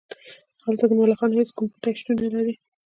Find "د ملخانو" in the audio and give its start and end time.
0.87-1.37